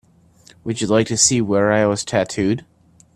Would 0.63 0.81
you 0.81 0.87
like 0.87 1.05
to 1.09 1.15
see 1.15 1.41
where 1.41 1.71
I 1.71 1.85
was 1.85 2.03
tattooed? 2.03 2.65